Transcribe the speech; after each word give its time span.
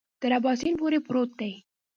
تر 0.21 0.31
اباسین 0.39 0.73
پورې 0.79 0.99
پروت 1.05 1.31
دی. 1.39 1.53